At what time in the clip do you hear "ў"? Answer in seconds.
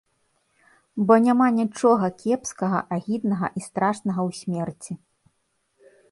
4.31-4.39